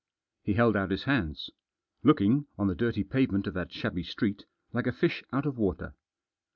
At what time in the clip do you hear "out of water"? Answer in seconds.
5.31-5.93